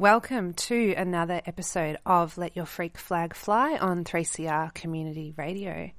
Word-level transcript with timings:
Welcome 0.00 0.54
to 0.54 0.94
another 0.94 1.42
episode 1.44 1.98
of 2.06 2.38
Let 2.38 2.56
Your 2.56 2.64
Freak 2.64 2.96
Flag 2.96 3.34
Fly 3.34 3.76
on 3.76 4.02
3CR 4.04 4.72
Community 4.72 5.34
Radio, 5.36 5.90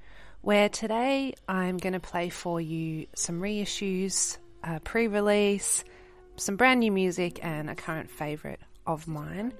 where 0.41 0.69
today 0.69 1.35
I'm 1.47 1.77
going 1.77 1.93
to 1.93 1.99
play 1.99 2.29
for 2.29 2.59
you 2.59 3.05
some 3.15 3.39
reissues, 3.39 4.39
a 4.63 4.79
pre 4.79 5.05
release, 5.05 5.83
some 6.35 6.55
brand 6.55 6.79
new 6.79 6.91
music, 6.91 7.45
and 7.45 7.69
a 7.69 7.75
current 7.75 8.09
favourite 8.09 8.59
of 8.87 9.07
mine. 9.07 9.53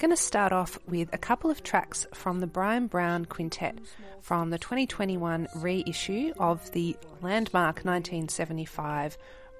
Going 0.00 0.10
to 0.10 0.16
start 0.16 0.50
off 0.50 0.76
with 0.88 1.08
a 1.12 1.18
couple 1.18 1.52
of 1.52 1.62
tracks 1.62 2.04
from 2.12 2.40
the 2.40 2.48
Brian 2.48 2.88
Brown 2.88 3.26
Quintet 3.26 3.78
from 4.20 4.50
the 4.50 4.58
2021 4.58 5.46
reissue 5.54 6.32
of 6.40 6.68
the 6.72 6.96
landmark 7.22 7.84
1975 7.84 9.16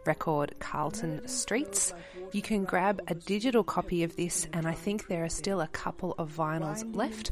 record 0.07 0.55
Carlton 0.59 1.29
Streets. 1.29 1.95
You 2.33 2.43
can 2.43 2.65
grab 2.65 3.01
a 3.09 3.15
digital 3.15 3.63
copy 3.63 4.03
of 4.03 4.17
this, 4.17 4.49
and 4.53 4.67
I 4.67 4.73
think 4.73 5.07
there 5.07 5.25
are 5.25 5.29
still 5.29 5.61
a 5.61 5.69
couple 5.69 6.17
of 6.19 6.35
vinyls 6.35 6.85
left 6.95 7.31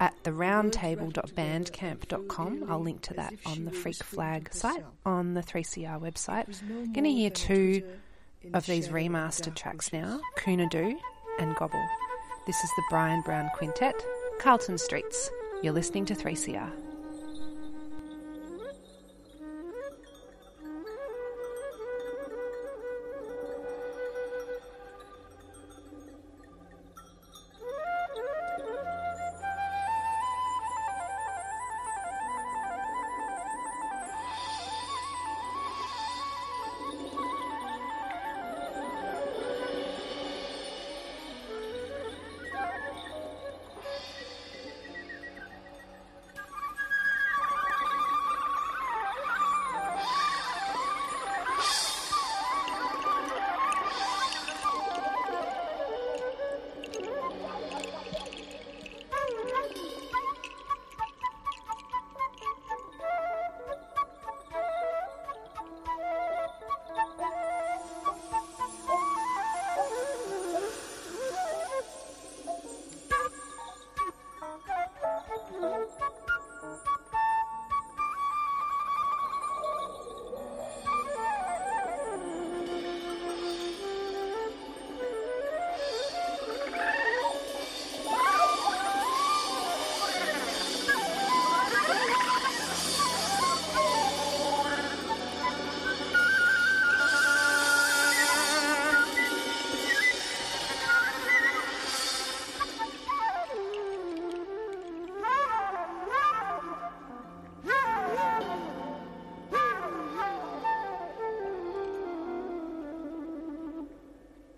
at 0.00 0.14
the 0.24 0.30
roundtable.bandcamp.com. 0.30 2.64
I'll 2.68 2.80
link 2.80 3.02
to 3.02 3.14
that 3.14 3.34
on 3.46 3.64
the 3.64 3.70
Freak 3.72 4.02
Flag 4.02 4.52
site 4.52 4.84
on 5.04 5.34
the 5.34 5.42
3CR 5.42 6.00
website. 6.00 6.46
Going 6.92 7.04
to 7.04 7.12
hear 7.12 7.30
two 7.30 7.84
of 8.52 8.66
these 8.66 8.88
remastered 8.88 9.54
tracks 9.54 9.92
now 9.92 10.20
Coonardoo 10.36 10.96
and 11.38 11.54
Gobble. 11.56 11.86
This 12.46 12.62
is 12.62 12.70
the 12.76 12.82
Brian 12.90 13.22
Brown 13.22 13.50
Quintet, 13.54 13.94
Carlton 14.38 14.76
Streets. 14.78 15.30
You're 15.62 15.72
listening 15.72 16.04
to 16.06 16.14
3CR. 16.14 16.83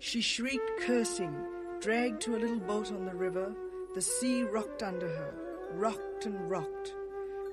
She 0.07 0.21
shrieked, 0.21 0.71
cursing, 0.79 1.35
dragged 1.81 2.21
to 2.21 2.37
a 2.37 2.39
little 2.39 2.61
boat 2.61 2.93
on 2.93 3.03
the 3.03 3.13
river. 3.13 3.53
The 3.93 4.01
sea 4.01 4.43
rocked 4.43 4.81
under 4.81 5.09
her, 5.09 5.33
rocked 5.73 6.25
and 6.25 6.49
rocked. 6.49 6.95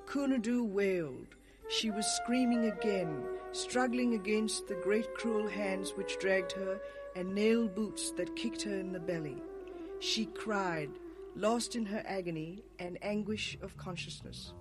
Coonardoo 0.07 0.65
wailed. 0.65 1.35
She 1.69 1.91
was 1.91 2.07
screaming 2.07 2.67
again, 2.67 3.25
struggling 3.51 4.15
against 4.15 4.69
the 4.69 4.77
great 4.77 5.13
cruel 5.15 5.49
hands 5.49 5.95
which 5.97 6.21
dragged 6.21 6.53
her 6.53 6.81
and 7.17 7.35
nailed 7.35 7.75
boots 7.75 8.13
that 8.13 8.37
kicked 8.37 8.63
her 8.63 8.77
in 8.77 8.93
the 8.93 9.01
belly. 9.01 9.43
She 9.99 10.27
cried, 10.27 10.91
lost 11.35 11.75
in 11.75 11.85
her 11.87 12.05
agony 12.07 12.63
and 12.79 12.99
anguish 13.03 13.59
of 13.63 13.77
consciousness. 13.77 14.55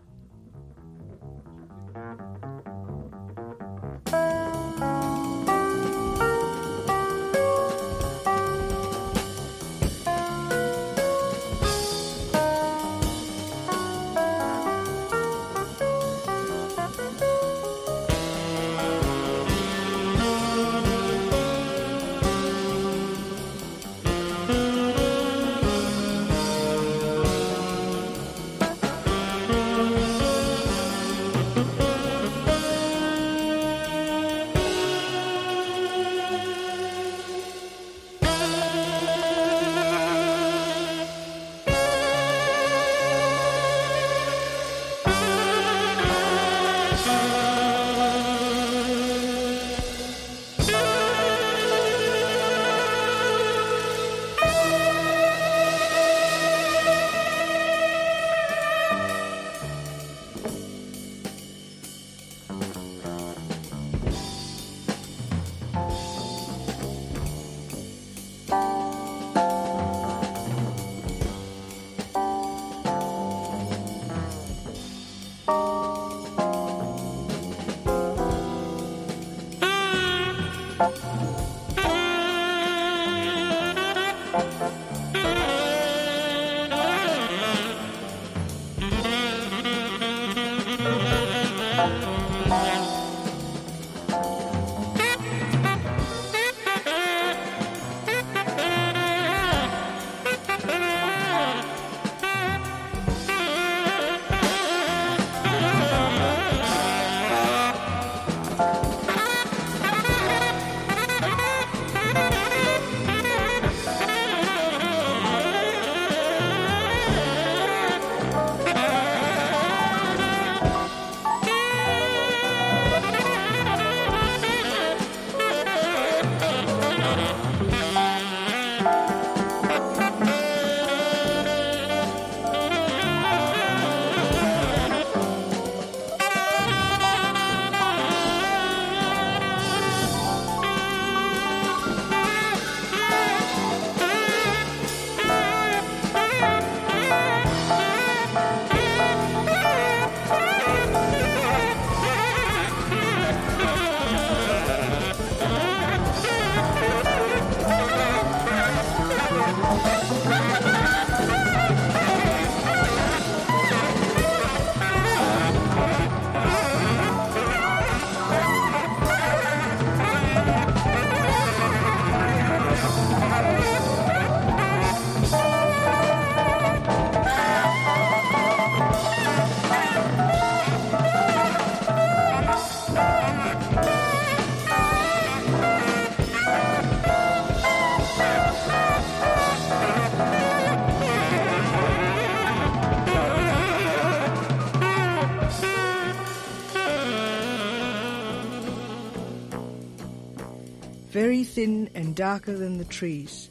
Darker 202.16 202.58
than 202.58 202.78
the 202.78 202.86
trees. 202.86 203.50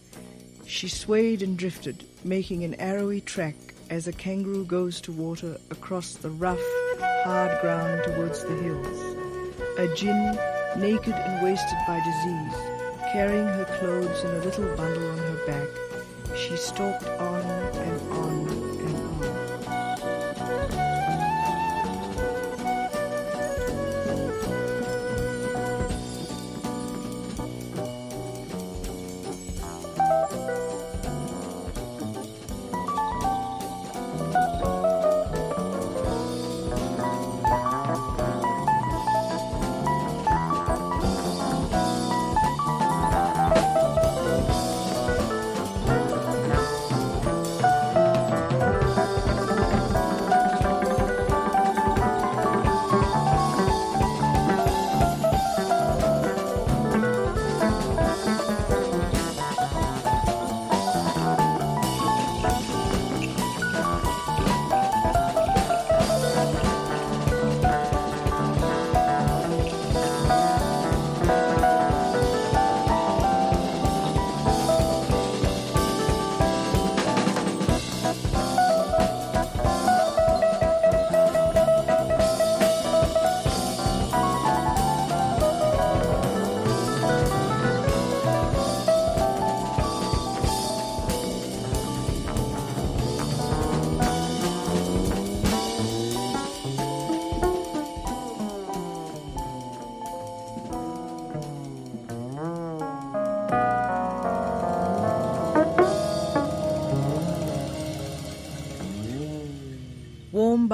She 0.66 0.88
swayed 0.88 1.42
and 1.42 1.56
drifted, 1.56 2.04
making 2.24 2.64
an 2.64 2.74
arrowy 2.74 3.20
track 3.20 3.56
as 3.90 4.06
a 4.06 4.12
kangaroo 4.12 4.64
goes 4.64 5.00
to 5.02 5.12
water 5.12 5.58
across 5.70 6.14
the 6.14 6.30
rough, 6.30 6.62
hard 7.24 7.60
ground 7.60 8.02
towards 8.04 8.42
the 8.42 8.54
hills. 8.54 9.16
A 9.78 9.94
jinn, 9.94 10.38
naked 10.78 11.14
and 11.14 11.44
wasted 11.44 11.78
by 11.86 11.98
disease, 11.98 13.12
carrying 13.12 13.46
her 13.46 13.66
clothes 13.78 14.24
in 14.24 14.30
a 14.30 14.44
little 14.44 14.76
bundle 14.76 15.10
on 15.10 15.18
her 15.18 15.46
back, 15.46 15.68
she 16.36 16.56
stalked 16.56 17.06
on 17.20 17.42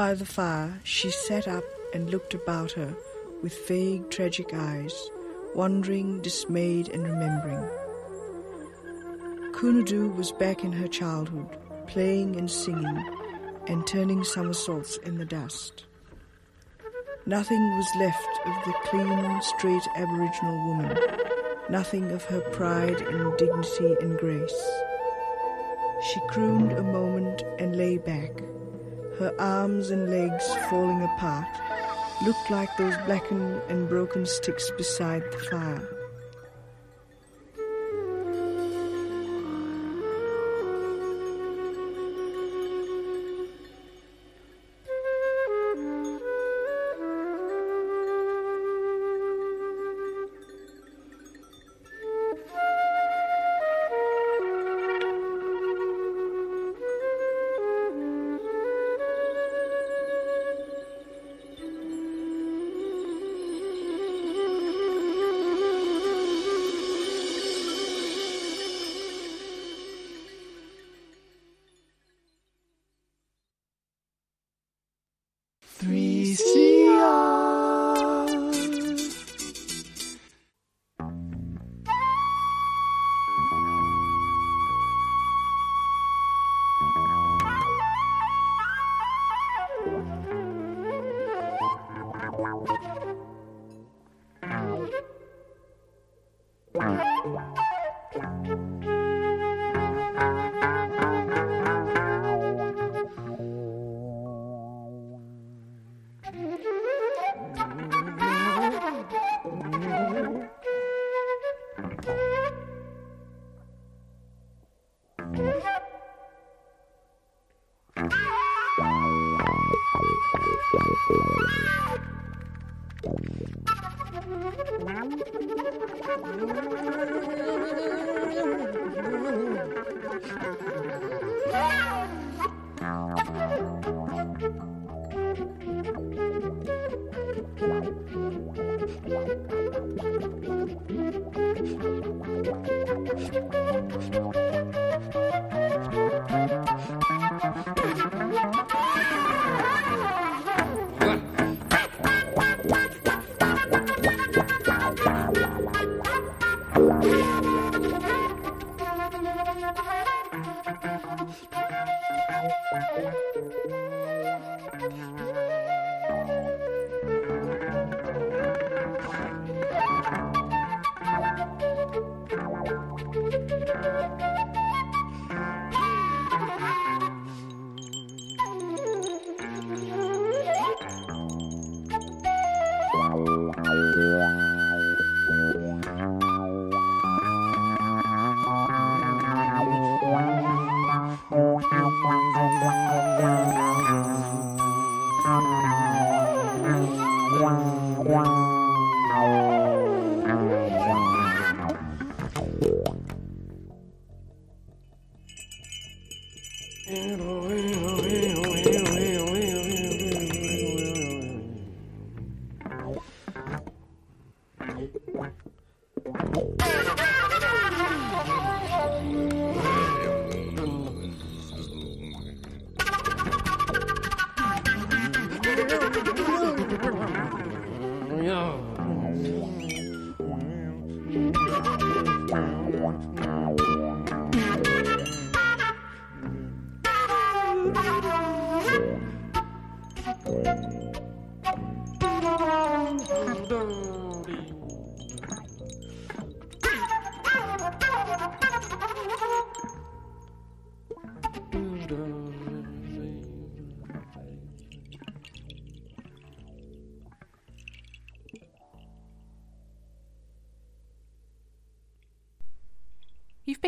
by 0.08 0.14
the 0.14 0.24
fire, 0.24 0.80
she 0.84 1.10
sat 1.10 1.46
up 1.46 1.64
and 1.92 2.08
looked 2.08 2.32
about 2.32 2.72
her 2.72 2.94
with 3.42 3.68
vague, 3.68 4.08
tragic 4.08 4.54
eyes, 4.54 5.10
wondering, 5.54 6.22
dismayed, 6.22 6.88
and 6.88 7.02
remembering. 7.02 7.62
Coonardoo 9.52 10.16
was 10.16 10.32
back 10.32 10.64
in 10.64 10.72
her 10.72 10.88
childhood, 10.88 11.58
playing 11.86 12.36
and 12.36 12.50
singing, 12.50 13.04
and 13.66 13.86
turning 13.86 14.24
somersaults 14.24 14.96
in 15.04 15.18
the 15.18 15.26
dust. 15.26 15.84
Nothing 17.26 17.62
was 17.76 17.96
left 17.98 18.34
of 18.46 18.64
the 18.64 18.72
clean, 18.84 19.42
straight 19.42 19.86
Aboriginal 19.94 20.68
woman, 20.68 20.98
nothing 21.68 22.10
of 22.12 22.24
her 22.24 22.40
pride 22.52 23.02
and 23.02 23.36
dignity 23.36 23.94
and 24.00 24.16
grace. 24.16 24.70
She 26.00 26.20
crooned 26.28 26.72
a 26.72 26.82
moment 26.82 27.42
and 27.58 27.76
lay 27.76 27.98
back, 27.98 28.40
her 29.18 29.34
arms 29.38 29.90
and 29.90 30.10
legs 30.10 30.46
falling 30.70 31.02
apart, 31.02 31.46
looked 32.24 32.50
like 32.50 32.68
those 32.76 32.96
blackened 33.06 33.60
and 33.68 33.88
broken 33.88 34.24
sticks 34.26 34.70
beside 34.76 35.22
the 35.32 35.38
fire. 35.38 35.97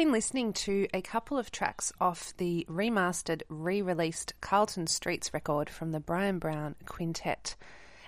Been 0.01 0.13
listening 0.13 0.55
to 0.55 0.89
a 0.95 1.03
couple 1.03 1.37
of 1.37 1.51
tracks 1.51 1.93
off 2.01 2.35
the 2.39 2.67
remastered, 2.71 3.43
re 3.51 3.83
released 3.83 4.33
Carlton 4.41 4.87
Streets 4.87 5.35
record 5.35 5.69
from 5.69 5.93
the 5.93 6.01
Brian 6.01 6.39
Brown 6.39 6.75
Quintet. 6.87 7.55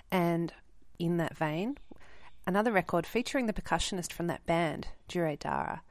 And 0.09 0.51
in 0.97 1.17
that 1.17 1.37
vein, 1.37 1.77
another 2.47 2.71
record 2.71 3.05
featuring 3.05 3.45
the 3.45 3.53
percussionist 3.53 4.11
from 4.11 4.25
that 4.25 4.43
band, 4.47 4.87
Dure 5.07 5.35
Dara. 5.35 5.83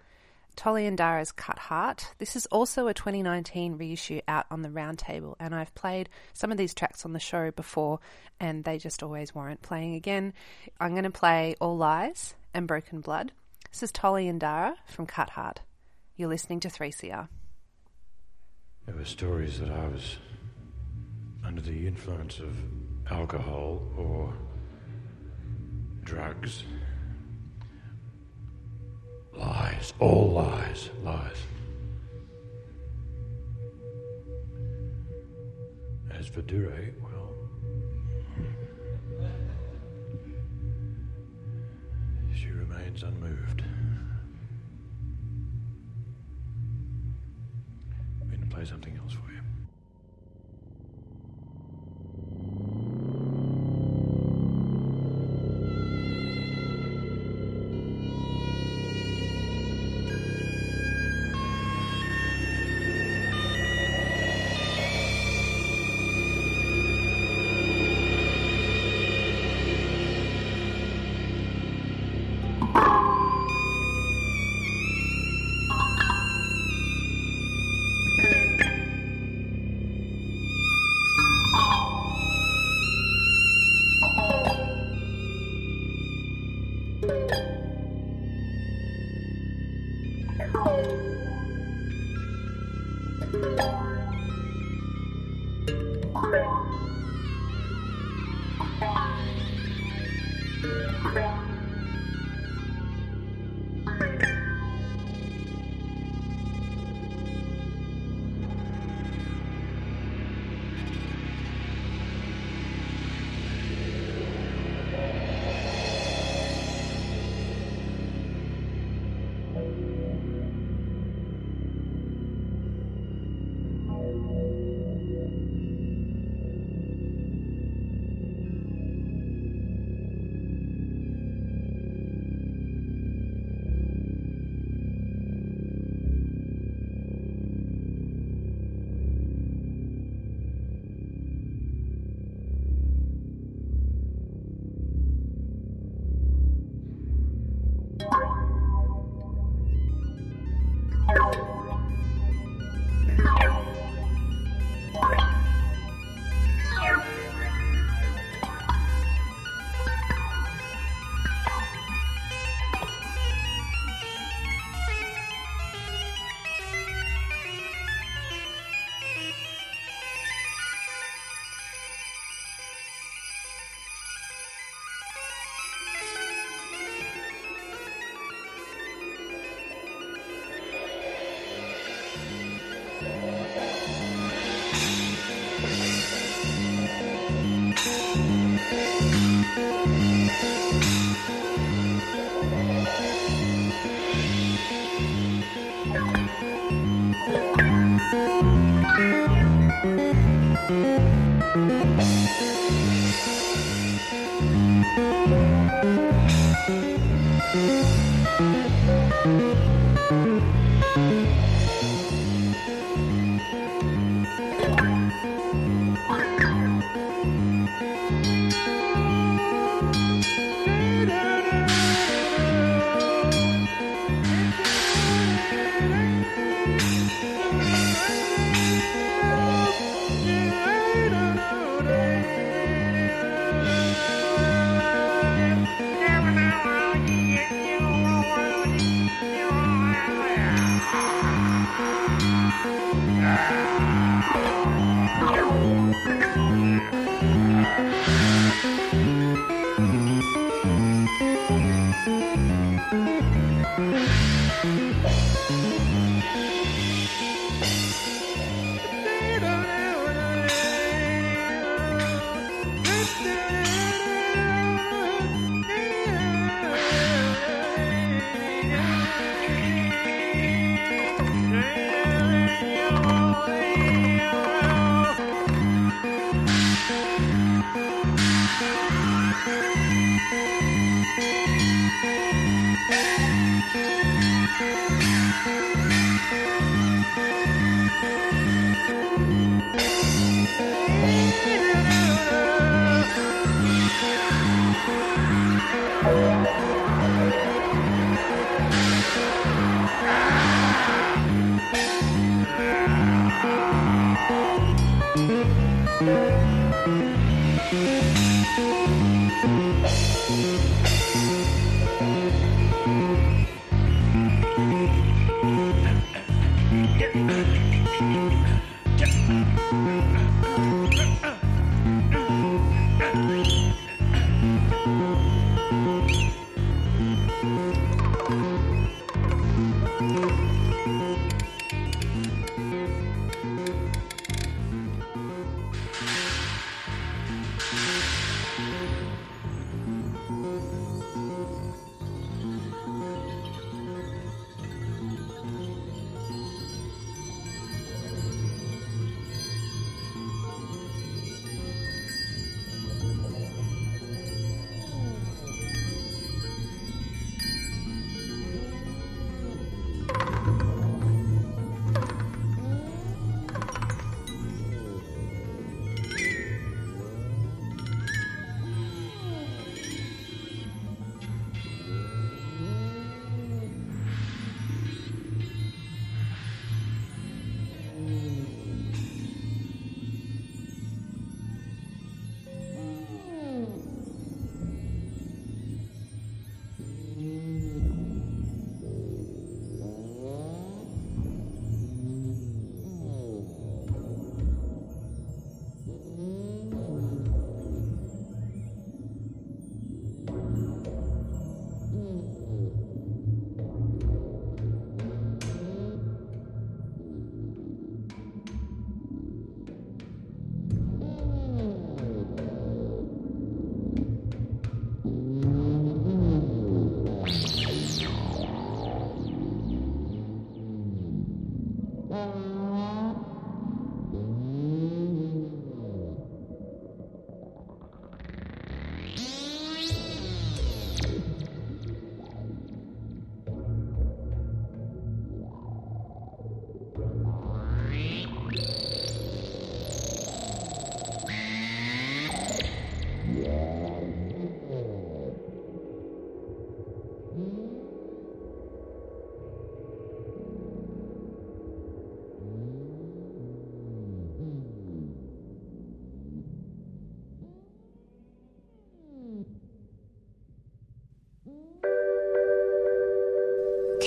Tolley 0.56 0.88
and 0.88 0.98
Dara's 0.98 1.30
Cut 1.30 1.60
Heart. 1.60 2.14
This 2.18 2.34
is 2.34 2.46
also 2.46 2.88
a 2.88 2.94
2019 2.94 3.78
reissue 3.78 4.22
out 4.26 4.46
on 4.50 4.62
the 4.62 4.70
Roundtable, 4.70 5.36
and 5.38 5.54
I've 5.54 5.72
played 5.76 6.08
some 6.32 6.50
of 6.50 6.58
these 6.58 6.74
tracks 6.74 7.06
on 7.06 7.12
the 7.12 7.20
show 7.20 7.52
before, 7.52 8.00
and 8.40 8.64
they 8.64 8.76
just 8.76 9.04
always 9.04 9.36
warrant 9.36 9.62
playing 9.62 9.94
again. 9.94 10.32
I'm 10.80 10.94
going 10.94 11.04
to 11.04 11.10
play 11.10 11.54
All 11.60 11.76
Lies 11.76 12.34
and 12.52 12.66
Broken 12.66 13.02
Blood. 13.02 13.30
This 13.70 13.84
is 13.84 13.92
Tolley 13.92 14.26
and 14.26 14.40
Dara 14.40 14.74
from 14.88 15.06
Cut 15.06 15.30
Heart. 15.30 15.60
You're 16.16 16.28
listening 16.28 16.60
to 16.60 16.68
3CR. 16.68 17.28
There 18.86 18.94
were 18.94 19.04
stories 19.04 19.60
that 19.60 19.70
I 19.70 19.86
was 19.88 20.18
under 21.44 21.60
the 21.62 21.86
influence 21.86 22.38
of 22.38 22.54
alcohol 23.10 23.82
or 23.96 24.34
drugs. 26.04 26.64
Lies, 29.32 29.94
all 29.98 30.32
lies, 30.32 30.90
lies. 31.02 31.36
As 36.10 36.26
for 36.28 36.42
Dure, 36.42 36.90
well, 37.02 37.34
she 42.36 42.48
remains 42.50 43.02
unmoved. 43.02 43.64
Play 48.52 48.64
something 48.66 48.94
else 48.96 49.12
for 49.12 49.32
you. 49.32 49.41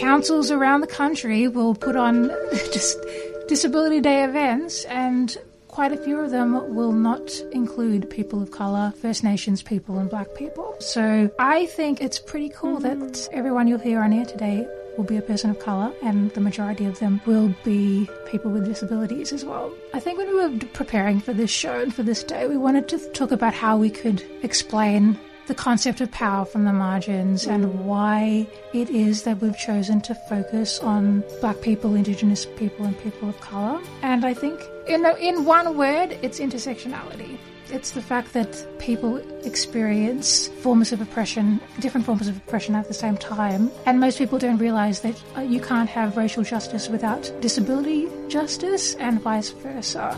Councils 0.05 0.51
around 0.51 0.81
the 0.81 0.87
country 0.87 1.47
will 1.47 1.73
put 1.73 1.95
on 1.95 2.29
just 2.71 2.95
Disability 3.47 3.99
Day 3.99 4.23
events, 4.23 4.85
and 4.85 5.35
quite 5.67 5.91
a 5.91 5.97
few 5.97 6.19
of 6.19 6.29
them 6.29 6.75
will 6.75 6.91
not 6.91 7.33
include 7.51 8.07
people 8.11 8.39
of 8.39 8.51
colour, 8.51 8.93
First 9.01 9.23
Nations 9.23 9.63
people, 9.63 9.97
and 9.97 10.07
black 10.07 10.27
people. 10.35 10.75
So 10.79 11.31
I 11.39 11.65
think 11.65 12.01
it's 12.01 12.19
pretty 12.19 12.49
cool 12.49 12.77
mm-hmm. 12.79 12.99
that 12.99 13.27
everyone 13.31 13.67
you'll 13.67 13.79
hear 13.79 13.99
on 13.99 14.11
here 14.11 14.25
today 14.25 14.67
will 14.95 15.05
be 15.05 15.17
a 15.17 15.23
person 15.23 15.49
of 15.49 15.57
colour, 15.57 15.91
and 16.03 16.29
the 16.31 16.41
majority 16.41 16.85
of 16.85 16.99
them 16.99 17.19
will 17.25 17.55
be 17.63 18.07
people 18.27 18.51
with 18.51 18.65
disabilities 18.65 19.33
as 19.33 19.43
well. 19.43 19.73
I 19.95 19.99
think 19.99 20.19
when 20.19 20.27
we 20.27 20.35
were 20.35 20.59
preparing 20.73 21.19
for 21.19 21.33
this 21.33 21.49
show 21.49 21.79
and 21.79 21.91
for 21.91 22.03
this 22.03 22.23
day, 22.23 22.47
we 22.47 22.57
wanted 22.57 22.87
to 22.89 22.99
talk 23.13 23.31
about 23.31 23.55
how 23.55 23.75
we 23.75 23.89
could 23.89 24.23
explain 24.43 25.17
the 25.47 25.55
concept 25.55 26.01
of 26.01 26.11
power 26.11 26.45
from 26.45 26.65
the 26.65 26.73
margins 26.73 27.45
and 27.45 27.85
why 27.85 28.47
it 28.73 28.89
is 28.89 29.23
that 29.23 29.41
we've 29.41 29.57
chosen 29.57 30.01
to 30.01 30.15
focus 30.27 30.79
on 30.79 31.23
black 31.41 31.61
people, 31.61 31.95
indigenous 31.95 32.45
people, 32.45 32.85
and 32.85 32.97
people 32.99 33.29
of 33.29 33.39
colour. 33.41 33.81
And 34.01 34.25
I 34.25 34.33
think, 34.33 34.59
in, 34.87 35.05
in 35.19 35.45
one 35.45 35.77
word, 35.77 36.17
it's 36.21 36.39
intersectionality. 36.39 37.37
It's 37.71 37.91
the 37.91 38.01
fact 38.01 38.33
that 38.33 38.65
people 38.79 39.17
experience 39.43 40.47
forms 40.61 40.91
of 40.91 41.01
oppression, 41.01 41.59
different 41.79 42.05
forms 42.05 42.27
of 42.27 42.37
oppression 42.37 42.75
at 42.75 42.87
the 42.87 42.93
same 42.93 43.17
time. 43.17 43.71
And 43.85 43.99
most 43.99 44.17
people 44.17 44.37
don't 44.37 44.59
realize 44.59 45.01
that 45.01 45.21
uh, 45.35 45.41
you 45.41 45.59
can't 45.59 45.89
have 45.89 46.15
racial 46.15 46.43
justice 46.43 46.89
without 46.89 47.31
disability 47.41 48.07
justice 48.27 48.95
and 48.95 49.19
vice 49.19 49.49
versa. 49.49 50.17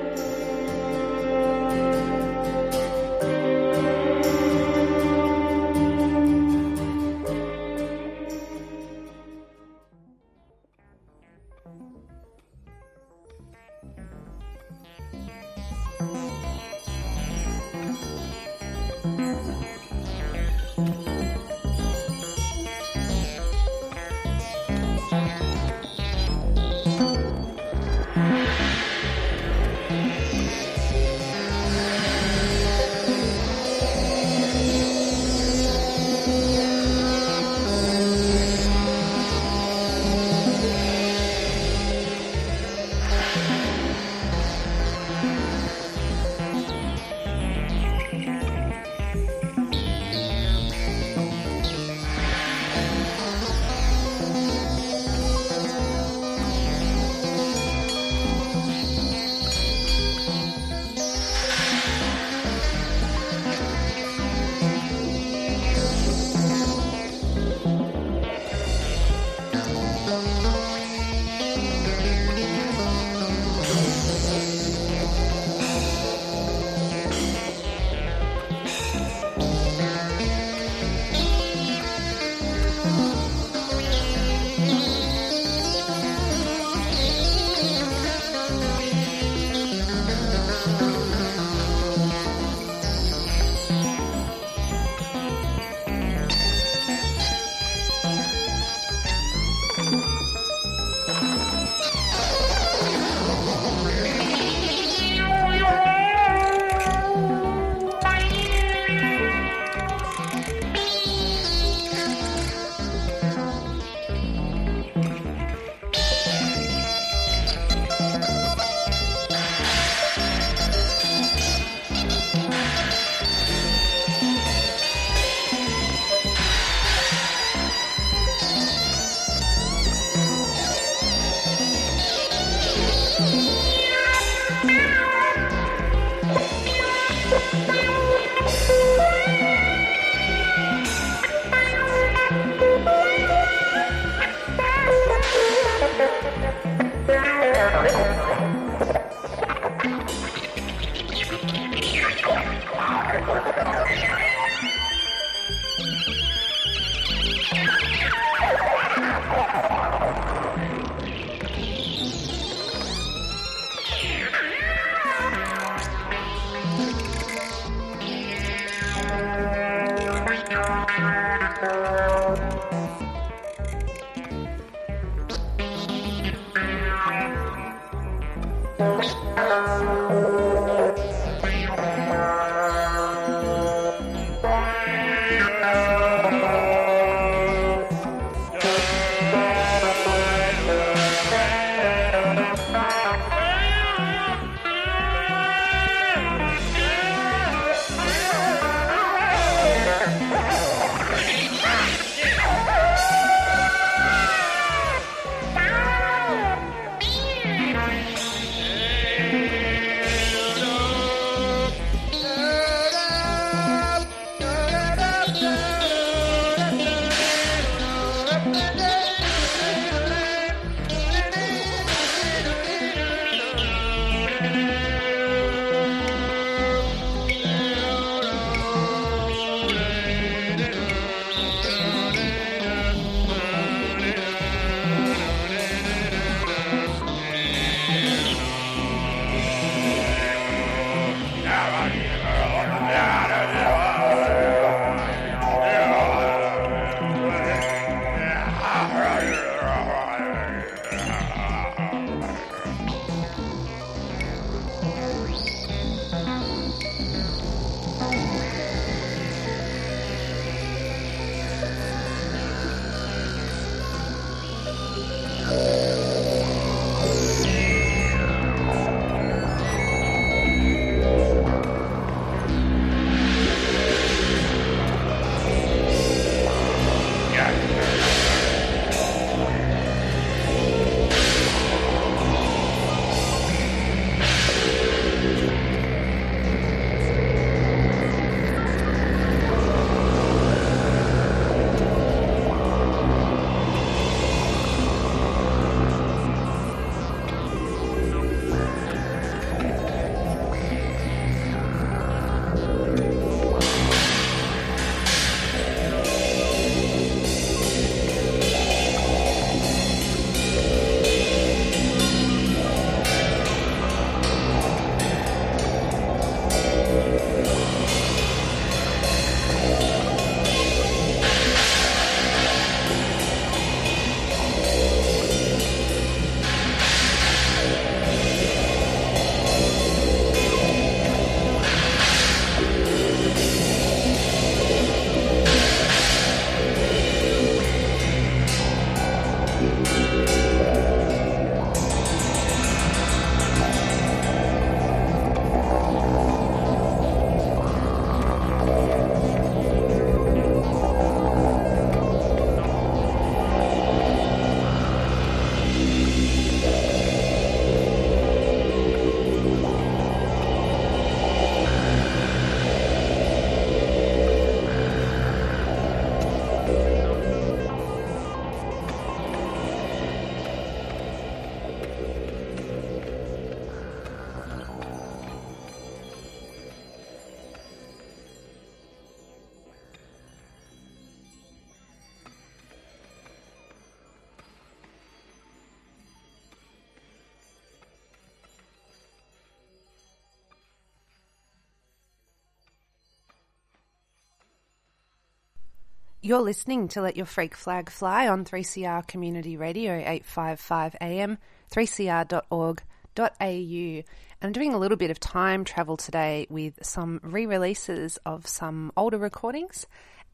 You're 396.23 396.41
listening 396.41 396.87
to 396.89 397.01
Let 397.01 397.17
Your 397.17 397.25
Freak 397.25 397.55
Flag 397.55 397.89
Fly 397.89 398.27
on 398.27 398.45
3CR 398.45 399.07
Community 399.07 399.57
Radio 399.57 399.93
855 399.95 400.95
AM, 401.01 401.39
3cr.org.au. 401.71 403.23
And 403.39 404.03
I'm 404.43 404.51
doing 404.51 404.75
a 404.75 404.77
little 404.77 404.97
bit 404.97 405.09
of 405.09 405.19
time 405.19 405.63
travel 405.63 405.97
today 405.97 406.45
with 406.47 406.77
some 406.83 407.21
re 407.23 407.47
releases 407.47 408.17
of 408.23 408.45
some 408.45 408.91
older 408.95 409.17
recordings. 409.17 409.87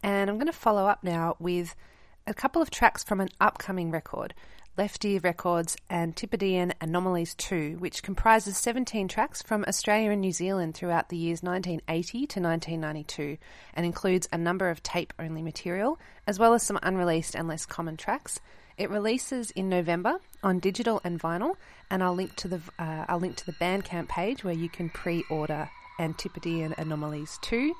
And 0.04 0.30
I'm 0.30 0.36
going 0.36 0.48
to 0.48 0.52
follow 0.52 0.88
up 0.88 1.06
now 1.06 1.38
with 1.40 1.74
a 2.28 2.34
couple 2.34 2.62
of 2.62 2.70
tracks 2.70 3.06
from 3.06 3.22
an 3.22 3.30
upcoming 3.40 3.90
record. 3.90 4.34
Left 4.78 5.04
Ear 5.06 5.20
Records 5.24 5.76
Antipodean 5.90 6.72
Anomalies 6.80 7.34
2, 7.34 7.78
which 7.80 8.04
comprises 8.04 8.58
17 8.58 9.08
tracks 9.08 9.42
from 9.42 9.66
Australia 9.68 10.12
and 10.12 10.22
New 10.22 10.32
Zealand 10.32 10.76
throughout 10.76 11.10
the 11.10 11.18
years 11.18 11.42
1980 11.42 12.12
to 12.28 12.40
1992 12.40 13.38
and 13.74 13.88
includes 13.88 14.30
a 14.32 14.38
number 14.38 14.70
of 14.70 14.84
tape 14.84 15.14
only 15.18 15.42
material, 15.42 15.98
as 16.28 16.38
well 16.38 16.54
as 16.54 16.62
some 16.62 16.78
unreleased 16.84 17.36
and 17.36 17.48
less 17.48 17.66
common 17.66 17.98
tracks. 17.98 18.40
It 18.78 18.92
releases 18.92 19.50
in 19.50 19.68
November 19.68 20.20
on 20.44 20.60
digital 20.60 21.02
and 21.04 21.20
vinyl, 21.20 21.56
and 21.90 22.04
I'll 22.04 22.14
link 22.14 22.36
to 22.36 22.48
the 22.48 22.62
uh, 22.78 23.06
I'll 23.10 23.20
link 23.20 23.36
to 23.38 23.48
the 23.48 23.54
Bandcamp 23.54 24.10
page 24.10 24.44
where 24.44 24.54
you 24.54 24.70
can 24.70 24.92
pre-order 24.92 25.72
Antipodean 26.00 26.76
Anomalies 26.78 27.40
2 27.42 27.74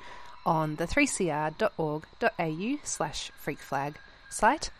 on 0.44 0.74
the 0.74 0.86
3cr.org.au 0.88 2.76
slash 2.82 3.30
freakflag 3.40 3.94
site. 4.30 4.70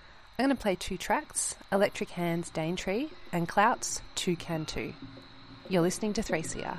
I'm 0.40 0.44
going 0.44 0.56
to 0.56 0.62
play 0.62 0.76
two 0.76 0.96
tracks 0.96 1.56
Electric 1.72 2.10
Hands 2.10 2.48
Daintree 2.48 3.08
and 3.32 3.48
Clouts 3.48 4.00
2 4.14 4.36
Can 4.36 4.66
2. 4.66 4.92
You're 5.68 5.82
listening 5.82 6.12
to 6.12 6.22
3CR. 6.22 6.78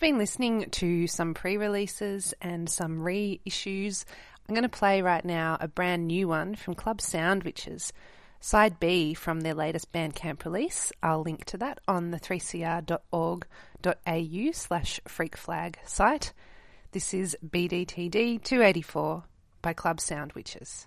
Been 0.00 0.18
listening 0.18 0.68
to 0.70 1.06
some 1.06 1.34
pre 1.34 1.56
releases 1.58 2.32
and 2.40 2.68
some 2.68 3.00
reissues. 3.00 4.04
I'm 4.48 4.54
going 4.54 4.62
to 4.62 4.68
play 4.68 5.02
right 5.02 5.24
now 5.24 5.58
a 5.60 5.68
brand 5.68 6.06
new 6.06 6.26
one 6.26 6.54
from 6.54 6.74
Club 6.74 6.98
Soundwitches, 6.98 7.92
side 8.40 8.80
B 8.80 9.14
from 9.14 9.42
their 9.42 9.54
latest 9.54 9.92
Bandcamp 9.92 10.44
release. 10.44 10.90
I'll 11.02 11.22
link 11.22 11.44
to 11.46 11.58
that 11.58 11.80
on 11.86 12.10
the 12.10 12.18
3cr.org.au 12.18 13.42
slash 14.52 15.00
freakflag 15.06 15.76
site. 15.84 16.32
This 16.92 17.14
is 17.14 17.36
BDTD 17.46 18.42
284 18.42 19.24
by 19.62 19.72
Club 19.74 19.98
Soundwitches. 19.98 20.86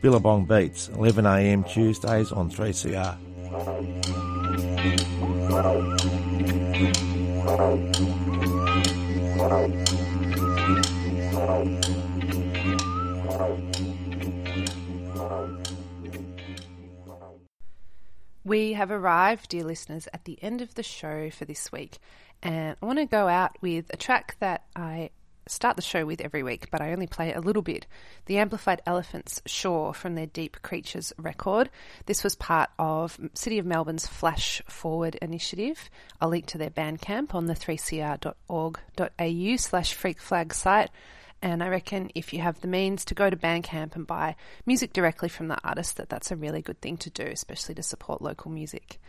Billabong 0.00 0.46
Beats, 0.46 0.88
11am 0.88 1.68
Tuesdays 1.68 2.32
on 2.32 2.50
3CR. 2.50 3.18
We 18.42 18.72
have 18.72 18.90
arrived, 18.90 19.50
dear 19.50 19.64
listeners, 19.64 20.08
at 20.14 20.24
the 20.24 20.42
end 20.42 20.62
of 20.62 20.74
the 20.74 20.82
show 20.82 21.28
for 21.28 21.44
this 21.44 21.70
week. 21.70 21.98
And 22.42 22.74
I 22.82 22.86
want 22.86 22.98
to 22.98 23.04
go 23.04 23.28
out 23.28 23.56
with 23.60 23.90
a 23.90 23.98
track 23.98 24.36
that 24.40 24.64
I 24.74 25.10
start 25.50 25.76
the 25.76 25.82
show 25.82 26.06
with 26.06 26.20
every 26.20 26.42
week, 26.42 26.68
but 26.70 26.80
I 26.80 26.92
only 26.92 27.06
play 27.06 27.32
a 27.32 27.40
little 27.40 27.62
bit. 27.62 27.86
The 28.26 28.38
Amplified 28.38 28.82
Elephants 28.86 29.42
Shore 29.46 29.92
from 29.92 30.14
their 30.14 30.26
Deep 30.26 30.62
Creatures 30.62 31.12
record. 31.18 31.70
This 32.06 32.22
was 32.22 32.36
part 32.36 32.70
of 32.78 33.18
City 33.34 33.58
of 33.58 33.66
Melbourne's 33.66 34.06
Flash 34.06 34.62
Forward 34.68 35.16
initiative. 35.16 35.90
I'll 36.20 36.28
link 36.28 36.46
to 36.46 36.58
their 36.58 36.70
Bandcamp 36.70 37.34
on 37.34 37.46
the 37.46 37.54
3cr.org.au 37.54 39.56
slash 39.56 39.96
freakflag 39.96 40.52
site. 40.52 40.90
And 41.42 41.62
I 41.62 41.68
reckon 41.68 42.10
if 42.14 42.32
you 42.32 42.40
have 42.40 42.60
the 42.60 42.68
means 42.68 43.04
to 43.06 43.14
go 43.14 43.30
to 43.30 43.36
Bandcamp 43.36 43.96
and 43.96 44.06
buy 44.06 44.36
music 44.66 44.92
directly 44.92 45.28
from 45.28 45.48
the 45.48 45.58
artist, 45.64 45.96
that 45.96 46.10
that's 46.10 46.30
a 46.30 46.36
really 46.36 46.60
good 46.60 46.80
thing 46.80 46.98
to 46.98 47.10
do, 47.10 47.24
especially 47.24 47.74
to 47.76 47.82
support 47.82 48.20
local 48.20 48.50
music. 48.50 49.00